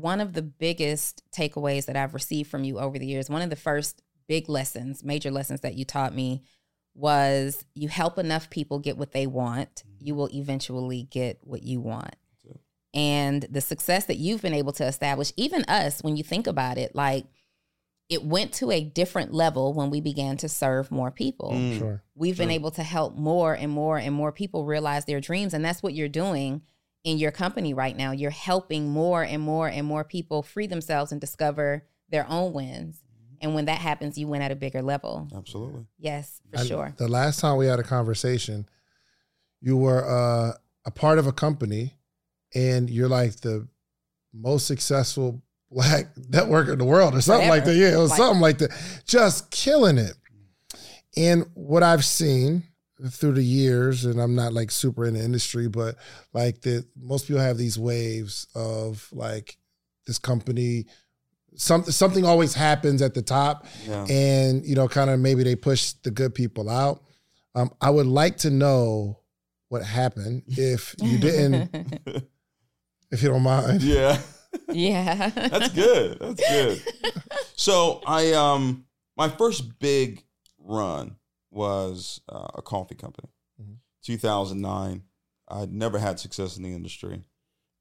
one 0.00 0.20
of 0.20 0.32
the 0.32 0.42
biggest 0.42 1.22
takeaways 1.32 1.86
that 1.86 1.96
I've 1.96 2.14
received 2.14 2.50
from 2.50 2.64
you 2.64 2.78
over 2.78 2.98
the 2.98 3.06
years, 3.06 3.30
one 3.30 3.42
of 3.42 3.50
the 3.50 3.56
first 3.56 4.02
big 4.28 4.48
lessons, 4.48 5.02
major 5.04 5.30
lessons 5.30 5.60
that 5.60 5.74
you 5.74 5.84
taught 5.84 6.14
me 6.14 6.42
was 6.94 7.64
you 7.74 7.88
help 7.88 8.18
enough 8.18 8.50
people 8.50 8.78
get 8.78 8.96
what 8.96 9.12
they 9.12 9.26
want, 9.26 9.84
you 9.98 10.14
will 10.14 10.28
eventually 10.32 11.04
get 11.10 11.38
what 11.42 11.62
you 11.62 11.80
want. 11.80 12.14
And 12.92 13.42
the 13.50 13.60
success 13.60 14.06
that 14.06 14.16
you've 14.16 14.42
been 14.42 14.54
able 14.54 14.72
to 14.72 14.84
establish, 14.84 15.32
even 15.36 15.64
us, 15.64 16.02
when 16.02 16.16
you 16.16 16.24
think 16.24 16.46
about 16.46 16.76
it, 16.76 16.94
like 16.94 17.26
it 18.08 18.24
went 18.24 18.52
to 18.54 18.72
a 18.72 18.82
different 18.82 19.32
level 19.32 19.72
when 19.72 19.90
we 19.90 20.00
began 20.00 20.36
to 20.38 20.48
serve 20.48 20.90
more 20.90 21.12
people. 21.12 21.52
Mm. 21.52 21.78
Sure. 21.78 22.02
We've 22.16 22.36
been 22.36 22.50
able 22.50 22.72
to 22.72 22.82
help 22.82 23.16
more 23.16 23.54
and 23.54 23.70
more 23.70 23.96
and 23.96 24.12
more 24.12 24.32
people 24.32 24.64
realize 24.64 25.04
their 25.04 25.20
dreams. 25.20 25.54
And 25.54 25.64
that's 25.64 25.82
what 25.82 25.94
you're 25.94 26.08
doing 26.08 26.62
in 27.04 27.18
your 27.18 27.30
company 27.30 27.72
right 27.74 27.96
now. 27.96 28.12
You're 28.12 28.30
helping 28.30 28.88
more 28.90 29.22
and 29.22 29.42
more 29.42 29.68
and 29.68 29.86
more 29.86 30.04
people 30.04 30.42
free 30.42 30.66
themselves 30.66 31.12
and 31.12 31.20
discover 31.20 31.84
their 32.10 32.26
own 32.28 32.52
wins. 32.52 33.02
And 33.40 33.54
when 33.54 33.64
that 33.66 33.78
happens, 33.78 34.18
you 34.18 34.28
win 34.28 34.42
at 34.42 34.50
a 34.50 34.56
bigger 34.56 34.82
level. 34.82 35.28
Absolutely. 35.34 35.86
Yes, 35.98 36.42
for 36.52 36.60
I- 36.60 36.64
sure. 36.64 36.94
The 36.98 37.08
last 37.08 37.40
time 37.40 37.56
we 37.56 37.66
had 37.66 37.78
a 37.78 37.82
conversation, 37.82 38.66
you 39.62 39.76
were 39.76 40.04
uh, 40.06 40.52
a 40.84 40.90
part 40.90 41.18
of 41.18 41.26
a 41.26 41.32
company, 41.32 41.94
and 42.54 42.90
you're 42.90 43.08
like 43.08 43.36
the 43.40 43.66
most 44.34 44.66
successful 44.66 45.42
black 45.70 46.08
network 46.28 46.68
in 46.68 46.78
the 46.78 46.84
world, 46.84 47.14
or 47.14 47.20
something 47.22 47.48
like 47.48 47.64
that. 47.64 47.76
Yeah, 47.76 47.94
it 47.94 47.98
was 47.98 48.10
Like- 48.10 48.18
something 48.18 48.40
like 48.42 48.58
that. 48.58 48.70
Just 49.06 49.50
killing 49.50 49.96
it. 49.98 50.14
And 51.16 51.46
what 51.54 51.82
I've 51.82 52.04
seen 52.04 52.64
through 53.08 53.32
the 53.32 53.42
years, 53.42 54.04
and 54.04 54.20
I'm 54.20 54.34
not 54.34 54.52
like 54.52 54.70
super 54.70 55.04
in 55.06 55.14
the 55.14 55.22
industry, 55.24 55.68
but 55.68 55.96
like 56.32 56.60
that, 56.62 56.84
most 57.00 57.26
people 57.28 57.40
have 57.42 57.56
these 57.58 57.78
waves 57.78 58.46
of 58.54 59.08
like 59.12 59.56
this 60.06 60.18
company. 60.18 60.86
Something 61.56 61.92
something 61.92 62.24
always 62.24 62.54
happens 62.54 63.02
at 63.02 63.14
the 63.14 63.22
top, 63.22 63.66
Yeah. 63.86 64.06
and 64.08 64.64
you 64.64 64.74
know, 64.74 64.88
kind 64.88 65.10
of 65.10 65.18
maybe 65.20 65.42
they 65.42 65.56
push 65.56 65.92
the 66.04 66.10
good 66.10 66.34
people 66.34 66.68
out. 66.70 67.02
Um, 67.54 67.70
I 67.80 67.90
would 67.90 68.06
like 68.06 68.36
to 68.38 68.50
know 68.50 69.18
what 69.68 69.82
happened 69.84 70.42
if 70.46 70.94
you 71.00 71.18
didn't, 71.18 71.74
if 73.10 73.22
you 73.22 73.28
don't 73.30 73.42
mind. 73.42 73.82
Yeah. 73.82 74.20
Yeah. 74.68 75.30
That's 75.30 75.68
good. 75.72 76.18
That's 76.20 76.48
good. 76.48 76.82
So 77.56 78.00
I 78.06 78.32
um 78.32 78.86
my 79.18 79.28
first 79.28 79.78
big 79.80 80.24
run 80.58 81.16
was 81.50 82.20
uh, 82.28 82.48
a 82.54 82.62
coffee 82.62 82.94
company. 82.94 83.28
2009. 84.02 85.02
I'd 85.48 85.72
never 85.72 85.98
had 85.98 86.18
success 86.20 86.56
in 86.56 86.62
the 86.62 86.72
industry 86.72 87.22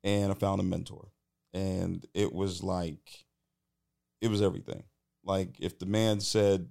and 0.03 0.31
I 0.31 0.35
found 0.35 0.59
a 0.59 0.63
mentor. 0.63 1.11
And 1.53 2.05
it 2.13 2.33
was 2.33 2.63
like 2.63 3.25
it 4.21 4.27
was 4.29 4.41
everything. 4.41 4.83
Like 5.23 5.59
if 5.59 5.79
the 5.79 5.85
man 5.85 6.19
said 6.19 6.69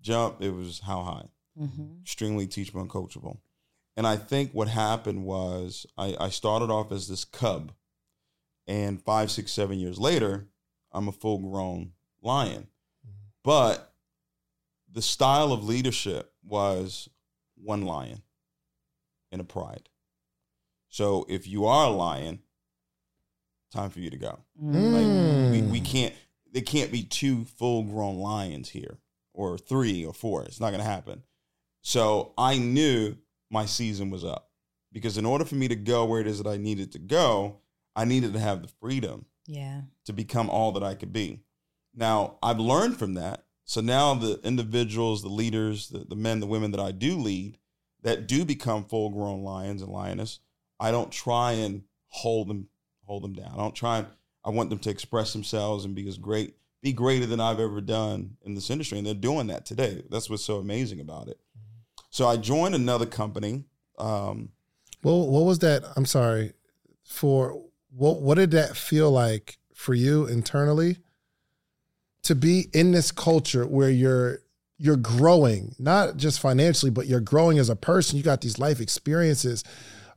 jump, 0.00 0.42
it 0.42 0.50
was 0.50 0.80
how 0.80 1.02
high. 1.02 1.28
Mhm. 1.58 2.02
Extremely 2.02 2.46
teachable 2.46 2.80
and 2.80 2.90
coachable. 2.90 3.38
And 3.96 4.06
I 4.06 4.16
think 4.16 4.52
what 4.52 4.68
happened 4.68 5.24
was 5.24 5.86
I, 5.96 6.16
I 6.20 6.28
started 6.30 6.70
off 6.70 6.92
as 6.92 7.08
this 7.08 7.24
cub 7.24 7.72
and 8.66 9.02
five, 9.02 9.30
six, 9.30 9.50
seven 9.52 9.78
years 9.78 9.98
later, 9.98 10.46
I'm 10.92 11.08
a 11.08 11.12
full 11.12 11.38
grown 11.38 11.92
lion. 12.22 12.68
But 13.42 13.87
the 14.92 15.02
style 15.02 15.52
of 15.52 15.64
leadership 15.64 16.32
was 16.44 17.08
one 17.56 17.82
lion 17.82 18.22
and 19.30 19.40
a 19.40 19.44
pride. 19.44 19.88
So 20.88 21.26
if 21.28 21.46
you 21.46 21.66
are 21.66 21.86
a 21.86 21.90
lion, 21.90 22.40
time 23.72 23.90
for 23.90 24.00
you 24.00 24.10
to 24.10 24.16
go. 24.16 24.38
Like 24.60 25.52
we, 25.52 25.62
we 25.62 25.80
mm. 25.80 25.84
can't 25.84 26.14
there 26.52 26.62
can't 26.62 26.90
be 26.90 27.02
two 27.02 27.44
full 27.44 27.82
grown 27.82 28.18
lions 28.18 28.70
here 28.70 28.98
or 29.34 29.58
three 29.58 30.04
or 30.04 30.14
four. 30.14 30.44
It's 30.44 30.60
not 30.60 30.70
gonna 30.70 30.84
happen. 30.84 31.22
So 31.82 32.32
I 32.36 32.58
knew 32.58 33.16
my 33.50 33.66
season 33.66 34.10
was 34.10 34.24
up. 34.24 34.50
Because 34.92 35.18
in 35.18 35.26
order 35.26 35.44
for 35.44 35.54
me 35.54 35.68
to 35.68 35.76
go 35.76 36.04
where 36.06 36.20
it 36.20 36.26
is 36.26 36.42
that 36.42 36.48
I 36.48 36.56
needed 36.56 36.92
to 36.92 36.98
go, 36.98 37.58
I 37.94 38.04
needed 38.04 38.32
to 38.32 38.38
have 38.38 38.62
the 38.62 38.68
freedom 38.80 39.26
Yeah. 39.46 39.82
to 40.06 40.12
become 40.12 40.48
all 40.48 40.72
that 40.72 40.82
I 40.82 40.94
could 40.94 41.12
be. 41.12 41.40
Now, 41.94 42.38
I've 42.42 42.58
learned 42.58 42.98
from 42.98 43.14
that. 43.14 43.44
So 43.68 43.82
now 43.82 44.14
the 44.14 44.40
individuals, 44.44 45.20
the 45.20 45.28
leaders, 45.28 45.90
the, 45.90 45.98
the 45.98 46.16
men, 46.16 46.40
the 46.40 46.46
women 46.46 46.70
that 46.70 46.80
I 46.80 46.90
do 46.90 47.18
lead 47.18 47.58
that 48.02 48.26
do 48.26 48.46
become 48.46 48.82
full 48.82 49.10
grown 49.10 49.42
lions 49.42 49.82
and 49.82 49.92
lioness, 49.92 50.40
I 50.80 50.90
don't 50.90 51.12
try 51.12 51.52
and 51.52 51.82
hold 52.06 52.48
them 52.48 52.68
hold 53.04 53.24
them 53.24 53.34
down. 53.34 53.52
I 53.52 53.58
don't 53.58 53.74
try 53.74 53.98
and 53.98 54.06
I 54.42 54.50
want 54.50 54.70
them 54.70 54.78
to 54.78 54.90
express 54.90 55.34
themselves 55.34 55.84
and 55.84 55.94
be 55.94 56.08
as 56.08 56.16
great, 56.16 56.56
be 56.80 56.94
greater 56.94 57.26
than 57.26 57.40
I've 57.40 57.60
ever 57.60 57.82
done 57.82 58.38
in 58.42 58.54
this 58.54 58.70
industry. 58.70 58.96
And 58.96 59.06
they're 59.06 59.12
doing 59.12 59.48
that 59.48 59.66
today. 59.66 60.02
That's 60.08 60.30
what's 60.30 60.44
so 60.44 60.56
amazing 60.56 61.00
about 61.00 61.28
it. 61.28 61.38
So 62.08 62.26
I 62.26 62.38
joined 62.38 62.74
another 62.74 63.04
company. 63.04 63.64
Um, 63.98 64.48
Well, 65.02 65.28
what 65.28 65.44
was 65.44 65.58
that? 65.58 65.84
I'm 65.94 66.06
sorry. 66.06 66.54
For 67.04 67.62
what? 67.90 68.22
What 68.22 68.36
did 68.36 68.52
that 68.52 68.78
feel 68.78 69.10
like 69.10 69.58
for 69.74 69.92
you 69.92 70.26
internally? 70.26 70.96
To 72.28 72.34
be 72.34 72.68
in 72.72 72.92
this 72.92 73.10
culture 73.10 73.66
where 73.66 73.90
you're 73.90 74.40
you're 74.76 74.96
growing, 74.96 75.74
not 75.78 76.16
just 76.16 76.40
financially, 76.40 76.90
but 76.90 77.06
you're 77.06 77.20
growing 77.20 77.58
as 77.58 77.68
a 77.68 77.76
person. 77.76 78.16
You 78.16 78.22
got 78.22 78.42
these 78.42 78.58
life 78.58 78.80
experiences, 78.80 79.64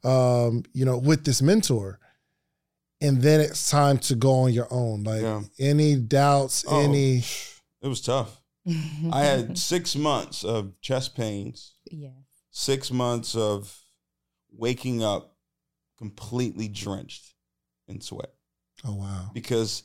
um, 0.03 0.63
you 0.73 0.85
know, 0.85 0.97
with 0.97 1.23
this 1.23 1.41
mentor, 1.41 1.99
and 2.99 3.21
then 3.21 3.39
it's 3.39 3.69
time 3.69 3.97
to 3.99 4.15
go 4.15 4.41
on 4.41 4.53
your 4.53 4.67
own. 4.69 5.03
Like 5.03 5.45
any 5.57 5.95
doubts, 5.95 6.65
Oh, 6.67 6.81
any 6.81 7.23
it 7.81 7.87
was 7.87 8.01
tough. 8.01 8.41
I 9.11 9.21
had 9.21 9.57
six 9.57 9.95
months 9.95 10.43
of 10.43 10.79
chest 10.81 11.15
pains. 11.15 11.73
Yeah. 11.89 12.09
Six 12.51 12.91
months 12.91 13.35
of 13.35 13.75
waking 14.51 15.01
up 15.03 15.35
completely 15.97 16.67
drenched 16.67 17.33
in 17.87 18.01
sweat. 18.01 18.33
Oh 18.83 18.95
wow. 18.95 19.31
Because 19.33 19.83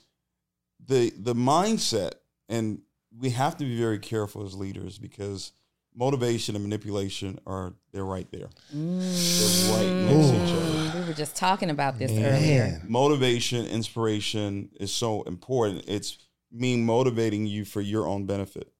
the 0.87 1.13
the 1.17 1.35
mindset, 1.35 2.13
and 2.49 2.83
we 3.17 3.31
have 3.31 3.57
to 3.59 3.65
be 3.65 3.79
very 3.79 3.99
careful 3.99 4.45
as 4.45 4.55
leaders 4.55 4.99
because 4.99 5.53
motivation 5.95 6.55
and 6.55 6.63
manipulation 6.63 7.39
are 7.47 7.75
they're 7.93 8.05
right 8.05 8.31
there. 8.31 8.49
They're 8.73 9.73
right 9.73 9.89
next 9.89 10.29
to 10.29 10.37
each 10.37 10.51
mm. 10.51 10.91
other. 10.91 11.01
We 11.01 11.07
were 11.07 11.15
just 11.15 11.37
talking 11.37 11.71
about 11.71 11.99
this 11.99 12.11
earlier. 12.11 12.81
Motivation, 12.87 13.67
inspiration 13.67 14.71
is 14.79 14.93
so 14.93 15.23
important. 15.23 15.85
It's 15.89 16.19
me 16.53 16.77
motivating 16.77 17.47
you 17.47 17.65
for 17.65 17.81
your 17.81 18.07
own 18.07 18.27
benefit. 18.27 18.71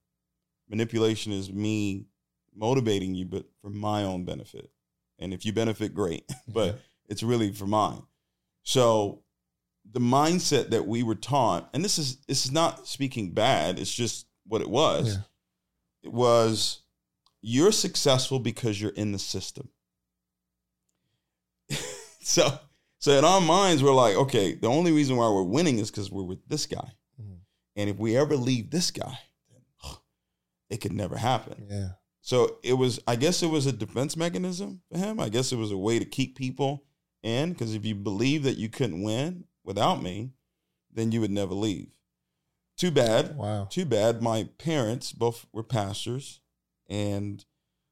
Manipulation 0.69 1.31
is 1.31 1.51
me 1.51 2.05
motivating 2.55 3.15
you, 3.15 3.25
but 3.25 3.45
for 3.61 3.69
my 3.69 4.03
own 4.03 4.25
benefit. 4.25 4.69
And 5.19 5.33
if 5.33 5.45
you 5.45 5.53
benefit, 5.53 5.93
great. 5.93 6.29
but 6.47 6.79
it's 7.07 7.23
really 7.23 7.51
for 7.53 7.67
mine. 7.67 8.03
So 8.63 9.23
the 9.91 9.99
mindset 9.99 10.69
that 10.71 10.87
we 10.87 11.03
were 11.03 11.15
taught, 11.15 11.69
and 11.73 11.83
this 11.83 11.97
is 11.97 12.17
this 12.27 12.45
is 12.45 12.51
not 12.51 12.87
speaking 12.87 13.31
bad, 13.31 13.79
it's 13.79 13.93
just 13.93 14.27
what 14.45 14.61
it 14.61 14.69
was. 14.69 15.15
Yeah. 15.15 15.21
It 16.03 16.13
was 16.13 16.81
you're 17.41 17.71
successful 17.71 18.39
because 18.39 18.81
you're 18.81 18.91
in 18.91 19.11
the 19.11 19.19
system. 19.19 19.69
so 22.21 22.59
so 22.99 23.11
in 23.17 23.25
our 23.25 23.41
minds, 23.41 23.83
we're 23.83 23.93
like, 23.93 24.15
okay, 24.15 24.53
the 24.53 24.67
only 24.67 24.91
reason 24.91 25.15
why 25.17 25.29
we're 25.29 25.43
winning 25.43 25.79
is 25.79 25.91
because 25.91 26.11
we're 26.11 26.23
with 26.23 26.47
this 26.47 26.65
guy. 26.65 26.91
Mm-hmm. 27.21 27.35
And 27.75 27.89
if 27.89 27.97
we 27.97 28.17
ever 28.17 28.35
leave 28.35 28.71
this 28.71 28.91
guy, 28.91 29.17
it 30.69 30.81
could 30.81 30.93
never 30.93 31.17
happen. 31.17 31.67
Yeah. 31.69 31.89
So 32.21 32.57
it 32.63 32.73
was, 32.73 32.99
I 33.07 33.15
guess 33.15 33.43
it 33.43 33.47
was 33.47 33.67
a 33.67 33.71
defense 33.71 34.17
mechanism 34.17 34.81
for 34.91 34.97
him. 34.97 35.19
I 35.19 35.29
guess 35.29 35.51
it 35.51 35.55
was 35.57 35.71
a 35.71 35.77
way 35.77 35.99
to 35.99 36.05
keep 36.05 36.35
people 36.37 36.83
in 37.23 37.53
because 37.53 37.73
if 37.73 37.85
you 37.85 37.95
believe 37.95 38.43
that 38.43 38.57
you 38.57 38.67
couldn't 38.67 39.01
win 39.01 39.45
without 39.67 40.01
me, 40.01 40.31
then 40.91 41.11
you 41.11 41.21
would 41.21 41.29
never 41.29 41.53
leave. 41.53 41.89
Too 42.77 42.89
bad. 42.89 43.35
Wow. 43.35 43.65
Too 43.69 43.85
bad. 43.85 44.21
My 44.21 44.47
parents 44.57 45.11
both 45.11 45.45
were 45.51 45.63
pastors 45.63 46.39
and 46.89 47.43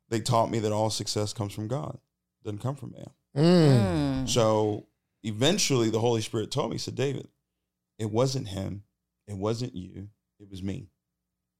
they 0.10 0.22
taught 0.22 0.50
me 0.50 0.60
that 0.60 0.72
all 0.72 0.90
success 0.90 1.34
comes 1.34 1.54
from 1.54 1.68
God, 1.68 2.00
doesn't 2.44 2.62
come 2.62 2.76
from 2.76 2.94
man. 2.94 3.10
Mm. 3.36 4.30
So 4.30 4.88
eventually 5.24 5.90
the 5.90 6.00
Holy 6.00 6.22
Spirit 6.22 6.52
told 6.52 6.70
me, 6.70 6.76
he 6.76 6.80
said, 6.80 6.96
David, 6.96 7.28
it 8.00 8.10
wasn't 8.10 8.48
him, 8.48 8.84
it 9.28 9.36
wasn't 9.36 9.76
you, 9.76 10.10
it 10.40 10.50
was 10.50 10.64
me. 10.64 10.88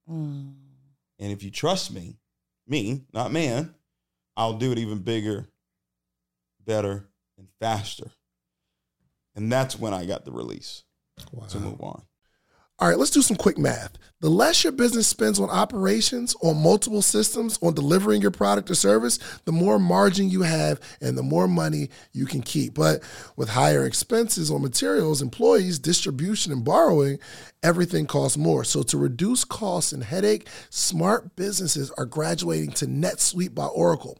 Mm. 0.10 0.54
And 1.20 1.32
if 1.32 1.44
you 1.44 1.52
trust 1.52 1.94
me, 1.94 2.18
me, 2.68 3.02
not 3.14 3.32
man, 3.32 3.74
I'll 4.38 4.54
do 4.54 4.72
it 4.72 4.78
even 4.78 5.00
bigger, 5.00 5.48
better, 6.64 7.08
and 7.38 7.48
faster. 7.60 8.12
And 9.36 9.52
that's 9.52 9.78
when 9.78 9.94
I 9.94 10.06
got 10.06 10.26
the 10.26 10.32
release 10.32 10.84
to 11.50 11.60
move 11.60 11.82
on. 11.82 12.04
All 12.78 12.90
right, 12.90 12.98
let's 12.98 13.12
do 13.12 13.22
some 13.22 13.38
quick 13.38 13.58
math. 13.58 13.98
The 14.20 14.30
less 14.30 14.66
your 14.66 14.74
business 14.74 15.08
spends 15.08 15.40
on 15.40 15.50
operations, 15.50 16.36
on 16.42 16.62
multiple 16.62 17.02
systems, 17.02 17.58
on 17.62 17.74
delivering 17.74 18.22
your 18.22 18.32
product 18.32 18.70
or 18.70 18.76
service, 18.76 19.18
the 19.46 19.54
more 19.54 19.80
margin 19.80 20.30
you 20.30 20.42
have 20.42 20.82
and 21.00 21.18
the 21.18 21.24
more 21.24 21.48
money 21.48 21.90
you 22.12 22.26
can 22.26 22.42
keep. 22.42 22.74
But 22.74 23.02
with 23.38 23.48
higher 23.48 23.86
expenses 23.86 24.52
on 24.52 24.62
materials, 24.62 25.22
employees, 25.22 25.80
distribution, 25.80 26.52
and 26.52 26.66
borrowing, 26.66 27.20
everything 27.64 28.08
costs 28.08 28.38
more. 28.38 28.66
So 28.66 28.84
to 28.84 28.98
reduce 28.98 29.46
costs 29.46 29.94
and 29.94 30.04
headache, 30.04 30.50
smart 30.70 31.38
businesses 31.38 31.92
are 31.92 32.06
graduating 32.06 32.72
to 32.72 32.88
NetSuite 32.88 33.56
by 33.56 33.68
Oracle. 33.68 34.20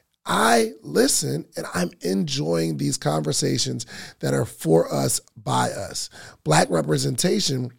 I 0.25 0.71
listen 0.81 1.45
and 1.57 1.65
I'm 1.73 1.91
enjoying 2.01 2.77
these 2.77 2.97
conversations 2.97 3.85
that 4.19 4.33
are 4.33 4.45
for 4.45 4.93
us, 4.93 5.19
by 5.35 5.71
us. 5.71 6.09
Black 6.43 6.69
representation 6.69 7.71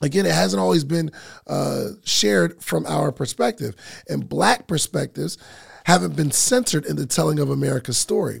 again 0.00 0.26
it 0.26 0.32
hasn't 0.32 0.60
always 0.60 0.84
been 0.84 1.10
uh, 1.46 1.88
shared 2.04 2.62
from 2.62 2.86
our 2.86 3.12
perspective 3.12 3.74
and 4.08 4.28
black 4.28 4.66
perspectives 4.66 5.38
haven't 5.84 6.16
been 6.16 6.30
centered 6.30 6.84
in 6.84 6.96
the 6.96 7.06
telling 7.06 7.38
of 7.38 7.50
america's 7.50 7.98
story 7.98 8.40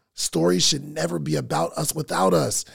Stories 0.13 0.65
should 0.65 0.83
never 0.87 1.19
be 1.19 1.35
about 1.35 1.71
us 1.73 1.95
without 1.95 2.33
us. 2.33 2.65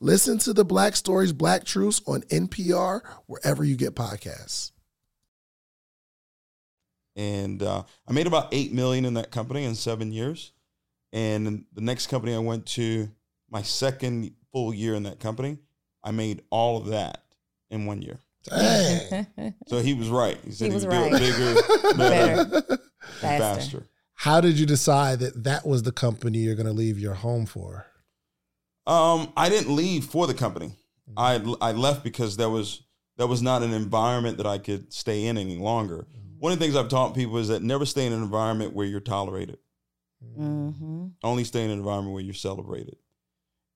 Listen 0.00 0.38
to 0.38 0.52
the 0.52 0.64
Black 0.64 0.96
Stories, 0.96 1.32
Black 1.32 1.64
Truths 1.64 2.00
on 2.06 2.22
NPR, 2.22 3.00
wherever 3.26 3.64
you 3.64 3.76
get 3.76 3.94
podcasts. 3.94 4.72
And 7.14 7.62
uh, 7.62 7.82
I 8.06 8.12
made 8.12 8.26
about 8.26 8.48
eight 8.52 8.72
million 8.72 9.04
in 9.04 9.14
that 9.14 9.30
company 9.30 9.64
in 9.64 9.74
seven 9.74 10.12
years. 10.12 10.52
And 11.12 11.64
the 11.72 11.80
next 11.80 12.08
company 12.08 12.34
I 12.34 12.38
went 12.38 12.66
to, 12.66 13.08
my 13.50 13.62
second 13.62 14.32
full 14.52 14.74
year 14.74 14.94
in 14.94 15.04
that 15.04 15.18
company, 15.20 15.58
I 16.04 16.10
made 16.10 16.42
all 16.50 16.76
of 16.76 16.86
that 16.88 17.22
in 17.70 17.86
one 17.86 18.02
year. 18.02 18.18
Dang. 18.44 19.26
So 19.66 19.78
he 19.80 19.94
was 19.94 20.08
right. 20.08 20.36
He 20.44 20.50
said 20.52 20.66
He 20.66 20.70
he, 20.70 20.74
was 20.74 20.86
would 20.86 20.92
right. 20.92 21.10
do 21.10 21.16
it 21.16 21.20
bigger, 21.20 21.96
better, 21.96 22.44
Better. 22.50 22.66
and 22.70 22.80
Faster. 23.20 23.38
faster. 23.38 23.86
How 24.16 24.40
did 24.40 24.58
you 24.58 24.66
decide 24.66 25.20
that 25.20 25.44
that 25.44 25.66
was 25.66 25.82
the 25.82 25.92
company 25.92 26.38
you're 26.38 26.54
going 26.54 26.66
to 26.66 26.72
leave 26.72 26.98
your 26.98 27.14
home 27.14 27.46
for? 27.46 27.86
Um, 28.86 29.32
I 29.36 29.48
didn't 29.48 29.74
leave 29.74 30.04
for 30.04 30.26
the 30.26 30.34
company. 30.34 30.72
I 31.16 31.34
I 31.60 31.72
left 31.72 32.02
because 32.02 32.36
there 32.36 32.50
was 32.50 32.82
that 33.18 33.26
was 33.26 33.42
not 33.42 33.62
an 33.62 33.72
environment 33.72 34.38
that 34.38 34.46
I 34.46 34.58
could 34.58 34.92
stay 34.92 35.26
in 35.26 35.38
any 35.38 35.58
longer. 35.58 36.06
One 36.38 36.52
of 36.52 36.58
the 36.58 36.64
things 36.64 36.76
I've 36.76 36.88
taught 36.88 37.14
people 37.14 37.38
is 37.38 37.48
that 37.48 37.62
never 37.62 37.86
stay 37.86 38.06
in 38.06 38.12
an 38.12 38.22
environment 38.22 38.74
where 38.74 38.86
you're 38.86 39.00
tolerated. 39.00 39.58
Mm-hmm. 40.38 41.06
Only 41.22 41.44
stay 41.44 41.64
in 41.64 41.70
an 41.70 41.78
environment 41.78 42.14
where 42.14 42.22
you're 42.22 42.34
celebrated. 42.34 42.96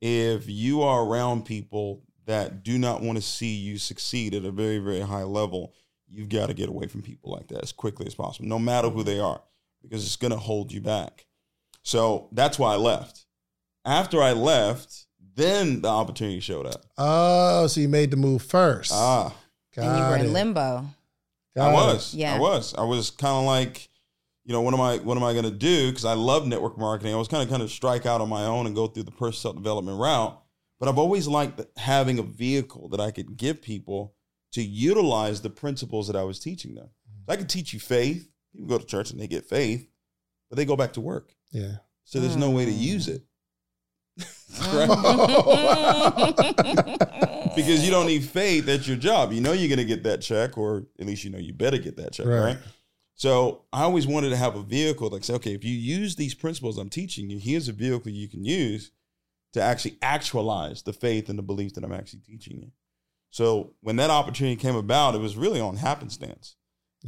If 0.01 0.49
you 0.49 0.83
are 0.83 1.05
around 1.05 1.45
people 1.45 2.03
that 2.27 2.63
do 2.63 2.79
not 2.79 3.03
want 3.03 3.17
to 3.17 3.23
see 3.23 3.55
you 3.55 3.79
succeed 3.79 4.35
at 4.35 4.45
a 4.45 4.51
very 4.51 4.79
very 4.79 5.01
high 5.01 5.25
level, 5.25 5.75
you've 6.09 6.29
got 6.29 6.47
to 6.47 6.55
get 6.55 6.69
away 6.69 6.87
from 6.87 7.03
people 7.03 7.31
like 7.31 7.49
that 7.49 7.63
as 7.63 7.73
quickly 7.73 8.07
as 8.07 8.15
possible, 8.15 8.49
no 8.49 8.59
matter 8.59 8.89
who 8.89 9.03
they 9.03 9.21
are, 9.21 9.43
because 9.83 10.05
it's 10.05 10.17
going 10.17 10.33
to 10.33 10.39
hold 10.39 10.73
you 10.73 10.81
back. 10.81 11.27
So 11.83 12.29
that's 12.33 12.59
why 12.59 12.75
I 12.75 12.77
left. 12.77 13.25
After 13.85 14.23
I 14.23 14.33
left, 14.33 15.07
then 15.35 15.81
the 15.83 15.89
opportunity 15.89 16.41
showed 16.41 16.67
up. 16.67 16.85
Oh, 16.99 17.67
so 17.67 17.81
you 17.81 17.89
made 17.89 18.11
the 18.11 18.17
move 18.17 18.43
first. 18.43 18.93
Ah, 18.95 19.35
Got 19.75 19.85
and 19.87 19.99
you 19.99 20.05
were 20.05 20.17
it. 20.17 20.27
in 20.27 20.33
limbo. 20.33 20.87
Got 21.57 21.69
I 21.69 21.71
it. 21.71 21.75
was. 21.75 22.15
Yeah. 22.15 22.35
I 22.35 22.39
was. 22.39 22.75
I 22.75 22.83
was 22.83 23.11
kind 23.11 23.37
of 23.39 23.45
like, 23.45 23.89
you 24.45 24.53
know, 24.53 24.61
what 24.61 24.75
am 24.75 24.81
I? 24.81 24.99
What 24.99 25.17
am 25.17 25.25
I 25.25 25.33
going 25.33 25.45
to 25.45 25.51
do? 25.51 25.89
Because 25.91 26.05
I 26.05 26.15
love 26.15 26.47
network 26.47 26.77
marketing. 26.79 27.15
I 27.15 27.17
was 27.17 27.29
kind 27.29 27.43
of 27.43 27.49
kind 27.49 27.63
of 27.63 27.71
strike 27.71 28.05
out 28.07 28.21
on 28.21 28.29
my 28.29 28.45
own 28.45 28.67
and 28.67 28.75
go 28.75 28.87
through 28.87 29.05
the 29.05 29.11
personal 29.11 29.55
development 29.55 29.99
route. 29.99 30.41
But 30.79 30.89
I've 30.89 30.99
always 30.99 31.27
liked 31.29 31.61
having 31.79 32.19
a 32.19 32.23
vehicle 32.23 32.89
that 32.91 33.01
I 33.01 33.11
could 33.11 33.37
give 33.37 33.61
people 33.63 34.15
to 34.53 34.63
utilize 34.63 35.43
the 35.43 35.51
principles 35.51 36.07
that 36.09 36.17
I 36.17 36.23
was 36.25 36.41
teaching 36.41 36.75
them. 36.75 36.89
I 37.29 37.37
could 37.37 37.49
teach 37.49 37.73
you 37.73 37.79
faith. 37.81 38.29
People 38.53 38.69
go 38.69 38.79
to 38.79 38.87
church 38.87 39.11
and 39.11 39.21
they 39.21 39.27
get 39.29 39.45
faith, 39.47 39.89
but 40.49 40.57
they 40.57 40.65
go 40.65 40.77
back 40.77 40.93
to 40.95 41.01
work. 41.01 41.35
Yeah. 41.53 41.77
So 42.05 42.19
there's 42.21 42.37
no 42.37 42.51
way 42.51 42.65
to 42.65 42.73
Mm. 42.73 42.79
use 42.81 43.09
it. 43.09 43.23
Mm. 44.51 45.91
because 47.57 47.85
you 47.85 47.91
don't 47.91 48.07
need 48.07 48.25
faith 48.25 48.69
at 48.69 48.87
your 48.87 48.97
job. 48.97 49.33
You 49.33 49.41
know 49.41 49.53
you're 49.53 49.69
going 49.69 49.79
to 49.79 49.85
get 49.85 50.03
that 50.05 50.21
check, 50.21 50.57
or 50.59 50.85
at 50.99 51.07
least 51.07 51.25
you 51.25 51.31
know 51.31 51.39
you 51.39 51.53
better 51.53 51.79
get 51.79 51.97
that 51.97 52.13
check, 52.13 52.27
Right. 52.27 52.41
right? 52.41 52.59
So 53.15 53.65
I 53.73 53.83
always 53.83 54.07
wanted 54.07 54.31
to 54.31 54.37
have 54.37 54.57
a 54.57 54.63
vehicle 54.63 55.09
like 55.11 55.25
say, 55.25 55.35
okay, 55.35 55.55
if 55.55 55.65
you 55.65 55.75
use 55.75 56.17
these 56.17 56.35
principles 56.35 56.79
I'm 56.79 56.89
teaching 56.89 57.29
you, 57.31 57.39
here's 57.39 57.69
a 57.69 57.73
vehicle 57.73 58.11
you 58.11 58.29
can 58.29 58.45
use 58.45 58.93
to 59.53 59.61
actually 59.63 59.99
actualize 60.01 60.83
the 60.83 60.93
faith 60.93 61.29
and 61.29 61.39
the 61.39 61.43
belief 61.43 61.75
that 61.75 61.85
I'm 61.85 61.93
actually 61.93 62.21
teaching 62.21 62.59
you. 62.61 62.71
So 63.31 63.75
when 63.81 63.97
that 63.97 64.11
opportunity 64.11 64.57
came 64.57 64.77
about, 64.77 65.15
it 65.15 65.21
was 65.21 65.37
really 65.37 65.61
on 65.61 65.77
happenstance. 65.77 66.57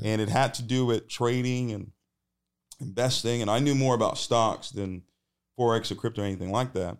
And 0.02 0.20
it 0.20 0.28
had 0.28 0.54
to 0.54 0.62
do 0.62 0.86
with 0.86 1.08
trading 1.08 1.72
and 1.72 1.92
investing. 2.80 3.42
And 3.42 3.50
I 3.50 3.58
knew 3.58 3.74
more 3.74 3.94
about 3.94 4.18
stocks 4.18 4.70
than 4.70 5.02
Forex 5.58 5.90
or 5.90 5.96
crypto 5.96 6.22
or 6.22 6.24
anything 6.24 6.50
like 6.50 6.72
that. 6.74 6.98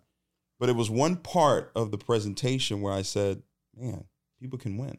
But 0.61 0.69
it 0.69 0.77
was 0.77 0.91
one 0.91 1.17
part 1.17 1.73
of 1.75 1.91
the 1.91 1.99
presentation 1.99 2.83
where 2.83 2.93
I 2.93 3.03
said, 3.03 3.43
man, 3.77 4.05
people 4.41 4.59
can 4.59 4.77
win. 4.77 4.99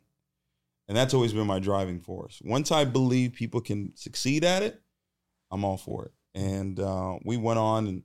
And 0.87 0.97
that's 0.97 1.13
always 1.13 1.33
been 1.33 1.47
my 1.47 1.59
driving 1.59 2.01
force. 2.01 2.41
Once 2.43 2.71
I 2.71 2.83
believe 2.83 3.33
people 3.33 3.61
can 3.61 3.95
succeed 3.95 4.43
at 4.43 4.63
it, 4.63 4.81
I'm 5.51 5.63
all 5.63 5.77
for 5.77 6.05
it. 6.05 6.11
And 6.35 6.79
uh, 6.79 7.19
we 7.23 7.37
went 7.37 7.59
on 7.59 7.87
and 7.87 8.03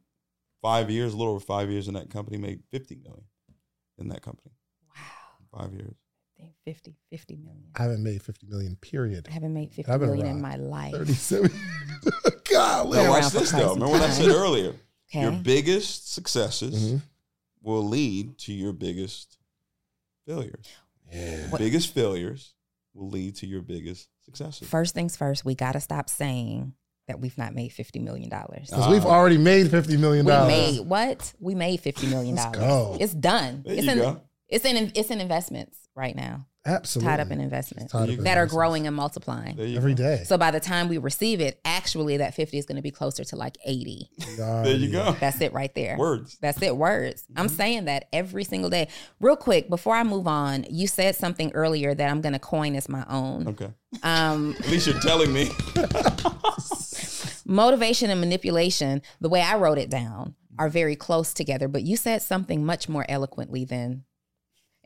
five 0.62 0.90
years, 0.90 1.12
a 1.12 1.16
little 1.16 1.32
over 1.32 1.44
five 1.44 1.70
years 1.70 1.88
in 1.88 1.94
that 1.94 2.10
company, 2.10 2.38
made 2.38 2.62
50 2.70 2.96
million 2.96 3.24
in 3.98 4.08
that 4.08 4.22
company. 4.22 4.52
Wow. 4.94 5.62
Five 5.62 5.72
years. 5.72 5.94
50, 6.64 6.94
50 7.10 7.36
million. 7.36 7.64
I 7.76 7.82
haven't 7.82 8.02
made 8.02 8.22
50 8.22 8.46
million, 8.46 8.76
period. 8.76 9.26
I 9.30 9.32
haven't 9.34 9.52
made 9.54 9.72
50 9.72 9.90
I've 9.90 10.00
been 10.00 10.10
million 10.10 10.26
in 10.26 10.40
my 10.40 10.56
life. 10.56 10.92
37. 10.92 11.50
God, 12.50 12.90
Been 12.90 12.92
Now, 12.92 13.02
around 13.02 13.08
watch 13.10 13.24
for 13.32 13.38
this 13.40 13.50
quite 13.50 13.60
though. 13.60 13.68
some 13.74 13.80
Remember 13.80 13.92
what 13.98 14.02
I 14.02 14.10
said 14.12 14.26
time. 14.26 14.34
earlier? 14.36 14.74
Your 15.12 15.30
Okay. 15.32 15.40
biggest 15.42 16.12
successes 16.12 16.92
Mhm. 16.92 17.02
will 17.62 17.86
lead 17.88 18.38
to 18.38 18.52
your 18.52 18.72
biggest 18.72 19.38
failures. 20.26 20.66
Yeah. 21.12 21.48
What- 21.50 21.58
Biggest 21.58 21.92
failures 21.94 22.54
will 22.94 23.08
lead 23.08 23.36
to 23.36 23.46
your 23.46 23.62
biggest 23.62 24.08
successes. 24.24 24.68
First 24.68 24.94
things 24.94 25.16
first, 25.16 25.44
we 25.44 25.54
got 25.54 25.72
to 25.72 25.80
stop 25.80 26.10
saying 26.10 26.74
that 27.06 27.20
we've 27.20 27.38
not 27.38 27.54
made 27.54 27.70
$50 27.72 28.00
million. 28.02 28.28
Because 28.28 28.88
we've 28.88 29.06
Ah. 29.06 29.08
already 29.10 29.38
made 29.38 29.68
$50 29.68 29.96
million. 29.98 30.26
We 30.26 30.32
made 30.32 30.80
what? 30.80 31.32
We 31.40 31.54
made 31.54 31.80
$50 31.82 32.08
million. 32.10 32.34
Let's 32.36 32.56
go. 32.58 32.96
It's 33.00 33.14
done. 33.14 33.62
There 33.64 33.74
it's 33.74 33.84
you 33.86 33.92
in 33.92 33.98
go. 33.98 34.20
it's 34.48 34.64
in 34.66 34.92
it's 34.94 35.10
in 35.10 35.20
investments 35.20 35.78
right 35.98 36.16
now. 36.16 36.46
Absolutely. 36.66 37.08
Tied 37.10 37.20
up 37.20 37.30
in 37.30 37.40
investments 37.40 37.92
Tied 37.92 38.00
up 38.02 38.06
There 38.08 38.12
in 38.14 38.18
you 38.18 38.24
that 38.24 38.36
are 38.36 38.44
growing 38.46 38.86
and 38.86 38.94
multiplying. 38.94 39.56
There 39.56 39.66
you 39.66 39.78
every 39.78 39.94
go. 39.94 40.02
day. 40.04 40.24
So 40.24 40.36
by 40.36 40.50
the 40.50 40.60
time 40.60 40.88
we 40.88 40.98
receive 40.98 41.40
it, 41.40 41.58
actually 41.64 42.18
that 42.18 42.34
50 42.34 42.58
is 42.58 42.66
going 42.66 42.76
to 42.76 42.82
be 42.82 42.90
closer 42.90 43.24
to 43.24 43.36
like 43.36 43.56
80. 43.64 44.10
There 44.36 44.66
you 44.76 44.90
go. 44.92 45.16
That's 45.18 45.40
it 45.40 45.54
right 45.54 45.74
there. 45.74 45.96
Words. 45.96 46.36
That's 46.42 46.60
it, 46.60 46.76
words. 46.76 47.24
I'm 47.36 47.46
Mm-hmm. 47.46 47.56
saying 47.56 47.84
that 47.86 48.08
every 48.12 48.44
single 48.44 48.68
day. 48.68 48.88
Real 49.18 49.36
quick, 49.36 49.70
before 49.70 49.94
I 49.96 50.02
move 50.02 50.26
on, 50.26 50.66
you 50.68 50.86
said 50.88 51.16
something 51.16 51.50
earlier 51.54 51.94
that 51.94 52.10
I'm 52.10 52.20
going 52.20 52.34
to 52.34 52.38
coin 52.38 52.74
as 52.76 52.86
my 52.88 53.04
own. 53.08 53.48
Okay. 53.48 53.70
Um, 54.02 54.54
At 54.60 54.68
least 54.68 54.86
you're 54.88 55.00
telling 55.00 55.32
me. 55.32 55.48
motivation 57.46 58.10
and 58.10 58.20
manipulation, 58.20 59.00
the 59.20 59.28
way 59.28 59.40
I 59.40 59.56
wrote 59.56 59.78
it 59.78 59.90
down, 59.90 60.34
are 60.58 60.68
very 60.68 60.96
close 60.96 61.32
together, 61.32 61.68
but 61.68 61.82
you 61.82 61.96
said 61.96 62.20
something 62.20 62.64
much 62.64 62.88
more 62.88 63.06
eloquently 63.08 63.64
than, 63.64 64.04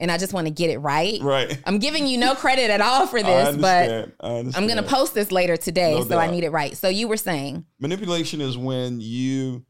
and 0.03 0.11
I 0.11 0.19
just 0.19 0.33
want 0.35 0.47
to 0.49 0.53
get 0.53 0.69
it 0.69 0.79
right. 0.79 1.19
right. 1.23 1.59
I'm 1.65 1.79
giving 1.79 2.07
you 2.07 2.19
no 2.19 2.35
credit 2.35 2.69
at 2.71 2.81
all 2.83 3.07
for 3.07 3.19
I 3.21 3.23
this, 3.23 3.57
but. 3.57 4.13
I 4.21 4.39
I'm 4.55 4.67
going 4.67 4.77
to 4.77 4.83
post 4.83 5.15
this 5.15 5.33
later 5.33 5.57
today, 5.57 5.95
No 5.95 6.05
so 6.05 6.19
I 6.19 6.31
need 6.31 6.45
it 6.45 6.51
right. 6.51 6.77
So 6.77 6.89
you 6.89 7.09
were 7.09 7.17
saying, 7.17 7.65
Manipulation 7.79 8.41
is 8.41 8.59
when 8.59 9.01
you 9.01 9.65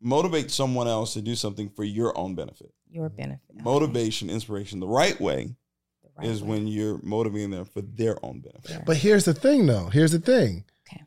motivate 0.00 0.50
someone 0.50 0.86
else 0.88 1.14
to 1.14 1.22
do 1.22 1.34
something 1.34 1.68
for 1.70 1.84
your 1.84 2.16
own 2.18 2.34
benefit. 2.34 2.72
your 2.90 3.08
benefit. 3.08 3.40
Motivation, 3.64 4.28
inspiration, 4.30 4.78
the 4.80 4.86
right 4.88 5.18
way 5.20 5.54
The 6.02 6.08
right 6.18 6.28
is 6.28 6.42
way. 6.42 6.48
when 6.50 6.66
you're 6.66 6.98
motivating 7.02 7.50
them 7.50 7.64
for 7.64 7.80
their 7.80 8.16
own 8.24 8.40
benefit. 8.40 8.70
Yeah. 8.70 8.82
But 8.84 8.98
here's 8.98 9.24
the 9.24 9.34
thing, 9.34 9.66
though. 9.66 9.86
Here's 9.88 10.12
the 10.12 10.18
thing. 10.20 10.64
Okay. 10.88 11.02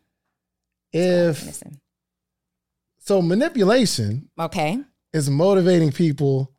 If 0.92 1.62
so, 3.00 3.22
manipulation 3.22 4.30
Okay. 4.40 4.80
is 5.14 5.30
motivating 5.30 5.92
people 5.92 6.52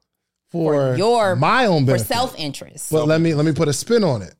for, 0.50 0.92
For 0.92 0.96
your- 0.96 1.36
my 1.36 1.66
own 1.66 1.86
For 1.86 1.98
self 1.98 2.38
interest. 2.38 2.90
But 2.90 3.06
let 3.06 3.20
me 3.20 3.34
let 3.34 3.44
me 3.46 3.52
put 3.52 3.68
a 3.68 3.72
spin 3.72 4.04
on 4.04 4.22
it. 4.22 4.34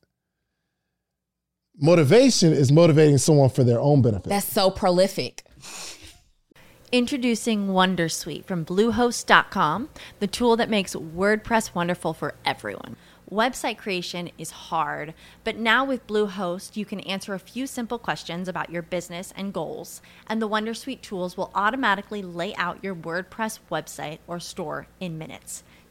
Motivation 1.79 2.53
is 2.53 2.73
motivating 2.73 3.19
someone 3.19 3.51
for 3.51 3.63
their 3.63 3.81
own 3.81 4.01
benefit. 4.01 4.29
That's 4.29 4.47
so 4.51 4.71
prolific. 4.71 5.43
Introducing 6.93 7.69
Wondersuite 7.69 8.45
from 8.47 8.65
Bluehost.com, 8.65 9.91
the 10.21 10.27
tool 10.27 10.57
that 10.57 10.71
makes 10.71 10.95
WordPress 10.95 11.75
wonderful 11.75 12.15
for 12.15 12.35
everyone. 12.47 12.97
Website 13.31 13.77
creation 13.77 14.31
is 14.39 14.53
hard, 14.53 15.13
but 15.43 15.57
now 15.57 15.85
with 15.85 16.07
Bluehost, 16.07 16.77
you 16.77 16.85
can 16.85 17.01
answer 17.01 17.35
a 17.35 17.41
few 17.41 17.67
simple 17.67 17.99
questions 17.99 18.47
about 18.47 18.71
your 18.71 18.83
business 18.83 19.35
and 19.37 19.53
goals, 19.53 20.01
and 20.29 20.41
the 20.41 20.49
Wondersuite 20.49 21.01
tools 21.03 21.37
will 21.37 21.51
automatically 21.55 22.23
lay 22.23 22.55
out 22.55 22.83
your 22.85 22.95
WordPress 22.95 23.59
website 23.71 24.21
or 24.29 24.39
store 24.39 24.87
in 25.01 25.19
minutes. 25.19 25.65